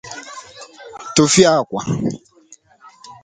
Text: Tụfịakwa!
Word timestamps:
Tụfịakwa! 1.15 1.81